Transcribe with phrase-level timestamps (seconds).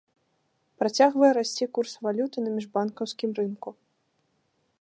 [0.83, 3.69] Працягвае расці курс валют і на міжбанкаўскім рынку.